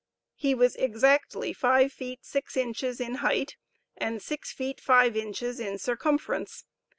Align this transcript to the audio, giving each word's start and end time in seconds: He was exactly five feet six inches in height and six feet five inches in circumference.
He 0.33 0.55
was 0.55 0.75
exactly 0.77 1.53
five 1.53 1.93
feet 1.93 2.25
six 2.25 2.57
inches 2.57 2.99
in 2.99 3.17
height 3.21 3.55
and 3.95 4.19
six 4.19 4.51
feet 4.51 4.81
five 4.81 5.15
inches 5.15 5.59
in 5.59 5.77
circumference. 5.77 6.65